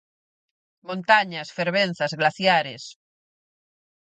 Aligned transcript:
Montañas, 0.87 1.47
fervenzas, 1.57 2.11
glaciares... 2.19 2.83